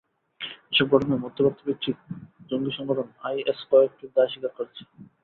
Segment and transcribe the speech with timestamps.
[0.71, 1.97] এসব ঘটনায় মধ্যপ্রাচ্য ভিত্তিক
[2.49, 4.81] জঙ্গি সংগঠন আইএস কয়েকটির দায় স্বীকার করেছে।